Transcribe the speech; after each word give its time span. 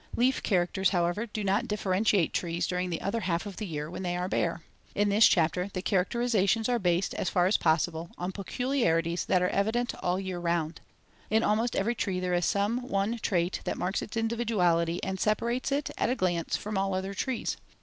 Leaf 0.15 0.41
characters, 0.41 0.89
however, 0.89 1.27
do 1.27 1.43
not 1.43 1.67
differentiate 1.67 2.33
the 2.33 2.39
trees 2.39 2.65
during 2.65 2.89
the 2.89 3.01
other 3.01 3.19
half 3.19 3.45
of 3.45 3.57
the 3.57 3.67
year 3.67 3.87
when 3.87 4.01
they 4.01 4.17
are 4.17 4.27
bare. 4.27 4.63
In 4.95 5.09
this 5.09 5.27
chapter 5.27 5.69
the 5.71 5.83
characterizations 5.83 6.67
are 6.67 6.79
based, 6.79 7.13
as 7.13 7.29
far 7.29 7.45
as 7.45 7.55
possible, 7.55 8.09
on 8.17 8.31
peculiarities 8.31 9.25
that 9.25 9.43
are 9.43 9.49
evident 9.49 9.93
all 10.01 10.19
year 10.19 10.39
round. 10.39 10.81
In 11.29 11.43
almost 11.43 11.75
every 11.75 11.93
tree 11.93 12.19
there 12.19 12.33
is 12.33 12.47
some 12.47 12.81
one 12.87 13.19
trait 13.19 13.61
that 13.65 13.77
marks 13.77 14.01
its 14.01 14.17
individuality 14.17 15.03
and 15.03 15.19
separates 15.19 15.71
it, 15.71 15.91
at 15.99 16.09
a 16.09 16.15
glance, 16.15 16.57
from 16.57 16.79
all 16.79 16.95
other 16.95 17.13
trees. 17.13 17.57